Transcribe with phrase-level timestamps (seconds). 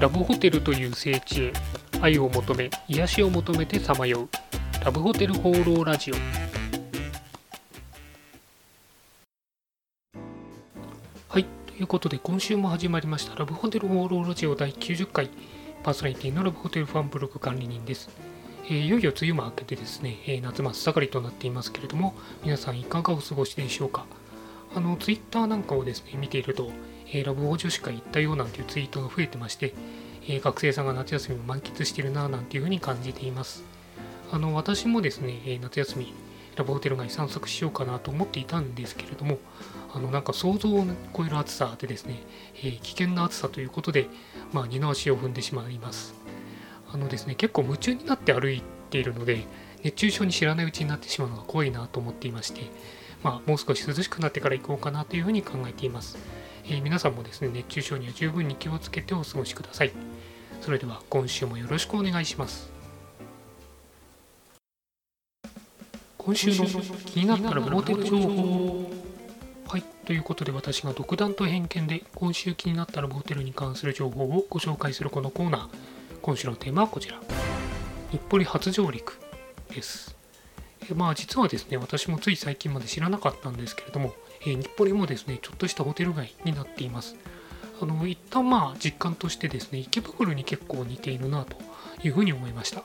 [0.00, 1.52] ラブホテルという聖地へ
[2.00, 4.28] 愛を求め癒しを求めてさまよう。
[4.84, 6.14] ラブホテル放浪ラジオ。
[11.28, 15.30] はいということで今週も始まりましたラブホテル放浪ラジオ第90回
[15.84, 18.10] パーソナリティのラブホテルファンブログ管理人です、
[18.64, 24.06] えーいよいよ梅雨も明けてですね、えー夏真っ盛りとなっていますけれども皆さんいかがお過ごしでしょうか。
[24.74, 26.72] あのツイッターなんかをですね見ていると、
[27.14, 29.72] えーラブホ女子会行ったよなんていうツイートが増えてまして、
[30.26, 33.62] えー学生さんが夏休みを満喫してるななんていうふうに感じています。
[34.32, 36.12] あの私もですね、えー夏休み
[36.56, 39.38] ラブホテル街散策しようかなと思っていたんですけれども
[39.92, 40.84] あのなんか想像を
[41.16, 42.22] 超える暑さでですね、
[42.56, 44.08] えー危険な暑さということで、
[44.52, 46.14] まあ、二の足を踏んでしまいます。
[46.92, 49.44] あのですね結構夢中になって歩いているので
[49.82, 52.62] 熱中症に知らないうちになってしまうのが怖いなと思っていまして、
[53.22, 56.16] まあ、もう少し涼しくなってから行こうかなというふうに考えています、
[56.66, 59.92] えー皆さんもですね熱中症には十分に気をつけてお過ごしください。
[60.60, 62.72] それでは今週もよろしくお願いします。
[66.16, 66.64] 今週の
[67.04, 68.90] 気になったらモテル情報
[69.68, 75.68] はいということで私が独断と偏見で今週気になったらモテルに関する情報をご紹介するこのコーナー。
[76.22, 77.20] 今週のテーマはこちら。
[78.10, 79.20] 日暮里初上陸
[79.68, 80.16] です。
[80.90, 84.14] えまあ実はですね私もつい最近まで知らなかったんですけれども、
[84.46, 87.16] えー日暮里もですねちょっとしたホテル街になっています。
[87.80, 91.56] あの一旦まあ実感としてですね池袋に結構似ているなと
[92.02, 92.82] いうふうに思いました。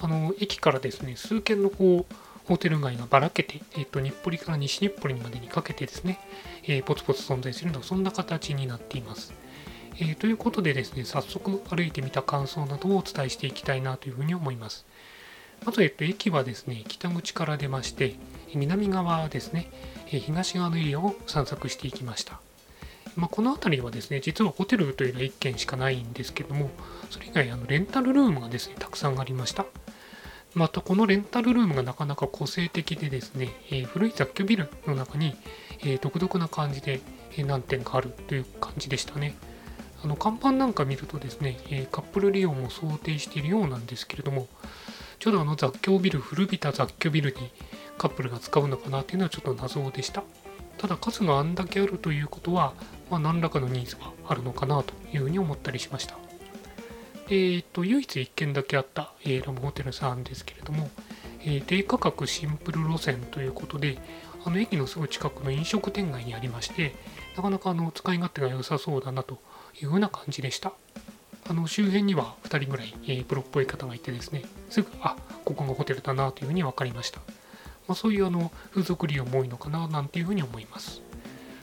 [0.00, 2.14] あの駅からですね数軒のこう
[2.46, 6.18] ホテル街がばらけて、えっと日暮里から西日暮里までにかけてですね、
[6.64, 9.34] えーポツポツ存在するようなそんな形になっています。
[10.00, 14.86] えーということでですね、早速歩いてみた感想などをお伝えしていきたいなというふうに思います。
[15.66, 18.14] まず、えっと、駅はですね、北口から出まして、
[18.54, 19.70] 南側ですね、
[20.06, 22.40] 東側のエリアを散策していきました。
[23.16, 26.70] まあ、この辺りはですね、実はホテルというのは1軒しかないんですけども、
[27.10, 29.66] それ以外あのレンタルルームがですね、たくさんありました。
[30.54, 35.36] またこのレンタルルームがなかなか個性的でですね、え古い雑居ビルの中に、
[35.84, 37.00] え独特な感じで、
[37.36, 39.34] え何点かあるという感じでしたね。
[40.02, 44.48] あの看板なんか見るとですね、えカップル利用も想定しているようなんですけれども、
[45.18, 47.50] ちょうどあの雑居ビル、古びた雑居ビルに
[47.98, 50.22] カップルが使うのかなっていうのはちょっと謎でした。
[50.78, 52.72] ただ数があんだけあるということは、
[53.10, 56.16] まあ、何らかのニーズはあるのかなというふうに思ったりしました。
[57.30, 60.88] えー、と唯一1軒だけあった、えーラブホテルさんですけれども、
[61.42, 63.98] えー低価格シンプル路線ということで、
[64.44, 66.94] あの駅のすぐ近くの飲食店街にありまして、
[67.36, 69.38] なかなかあの使い勝手が良さそうだなと
[69.82, 70.72] いうふうな感じでした。
[71.50, 77.20] あの周辺には2人ぐらい、えープロっぽい方がいてですね、すぐ、あここがホテルだなというふうに分かりました。
[77.88, 81.02] まあ、そういうあの風俗利用も多いのかななんていうふうに思います。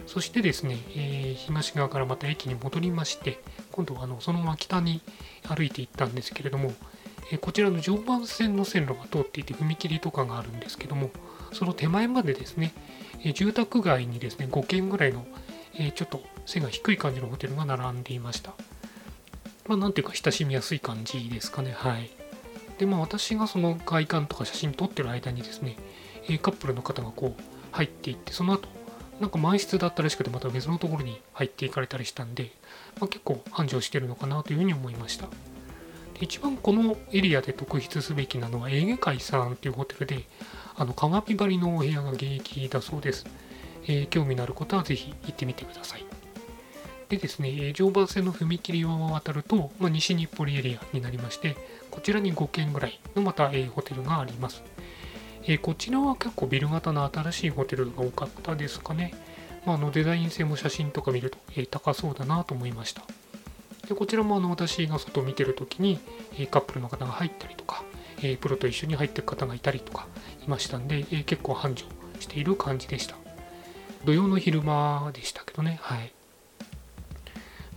[0.07, 3.39] そしてですね、えー東側からまた駅に戻りまして、
[3.71, 5.01] 今度はあのそのまま北に
[5.47, 6.73] 歩いていったんですけれども、
[7.31, 11.11] えーこちらの常磐線の線路が通っていて踏切とかがあるんですけども、
[11.53, 12.73] その手前までですね、
[13.23, 15.25] えー住宅街にですね、5軒ぐらいの、
[15.77, 18.53] えちょっと背が低い感じのホテルが並んでいました。
[19.67, 21.73] まあ、なんていうか親しみやすい感じですかね。
[21.75, 22.09] はい。
[22.77, 25.75] で、まあ私がその外観とか写真撮ってる間にですね、
[26.39, 28.67] カップルの方がこう入っていって、その後、
[29.19, 32.51] なんか満室だったらしくて、また別のところに入っていかれたりしたんで、
[32.99, 35.27] まあ、結構繁盛してるのかなというふうに思いました。
[35.27, 40.23] で一番このエリアで特筆すべきなのは、エーゲ海さんというホテルで、
[40.77, 43.25] あの鏡張りのお部屋が現役だそうです。
[43.87, 46.05] えー興味のある方はぜひ行ってみてください。
[47.09, 51.55] でですね、常磐線の踏切を渡ると、まあ、西日暮里エリアになりまして、
[51.91, 54.63] こちらに5軒ぐらいのまた、えーホテルがあります。
[55.47, 59.13] えーこちらは結構ビル型の新しいホテルが多かったですかね。
[59.65, 63.03] まあ、のデザイン性も写真とか見ると、えー高そうだなと思いました。
[63.87, 65.99] でこちらもあの私が外を見てるときに、
[66.37, 67.83] えカップルの方が入ったりとか、
[68.23, 70.07] えプロと一緒に入っていく方がいたりとか
[70.43, 71.85] いましたんで、え結構繁盛
[72.19, 73.15] している感じでした。
[74.03, 76.14] 土曜の昼間でしたけどね、はい。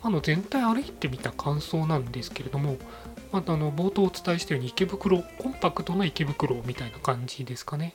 [0.03, 2.77] あの全体歩いてみた感想なんですけれども、
[3.33, 7.95] またあの冒頭お伝えしたように池袋、コンパクトな池袋みたいな感じですかね。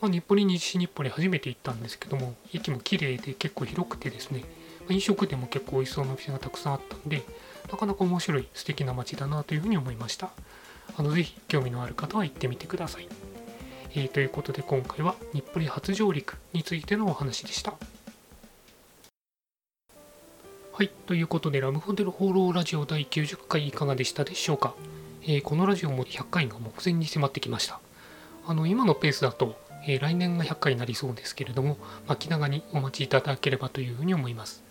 [0.00, 4.44] まあ、日暮里、西日暮里初めて行ったんですけども、駅も綺麗で結構広くてですね、
[4.86, 7.22] ま飲食店も結構美味しそうなお店がたくさんあったんで、
[7.70, 10.30] なかなか面白い素敵な街だなというふうに思いました。
[10.96, 13.08] あのぜひ興味のある方は行ってみてください。
[13.94, 17.74] えーということで今回は日暮里初上陸についてのお話でした。
[20.76, 24.74] はい、ということでラブホテル放浪ラジオ第90回いかがでしたでしょうか、
[25.22, 27.78] えーこのラジオも100回が目前に迫ってきました。
[28.44, 29.54] あの今のペースだと、
[29.86, 31.76] えー来年が100回になりそうですけれども、
[32.08, 34.64] まあ気長にお待ちいただければというふうに思います。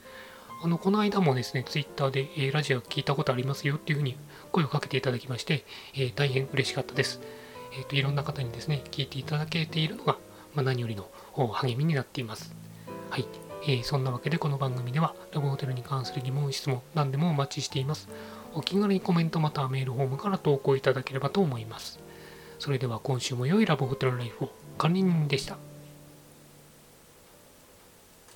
[0.61, 4.17] あのこの間もですね、ツイッターで、えーラジオ聞いたことありますよっていうふうに
[4.51, 5.63] 声をかけていただきまして、
[5.95, 7.21] え大変嬉しかったです。
[7.77, 7.95] えーと。
[7.95, 10.17] いろんな方にですね、聞いていただけているのが、
[10.53, 11.07] まあ、何よりの
[11.53, 12.53] 励みになっています。
[13.09, 13.25] はい。
[13.65, 18.10] えーそんなわけでこの番組ではラブホテルに関する疑問、質問、何でもお待ちしています。
[18.54, 22.00] お気軽にコメントまたはメールフォームから投稿いただければと思います。
[22.60, 25.56] それでは今週も良いラブホテルライフを管理人でした。